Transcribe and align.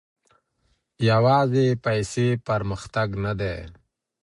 يوازي 1.09 1.67
پيسې 1.85 2.27
پرمختګ 2.47 3.07
نه 3.23 3.33
دی. 3.39 3.57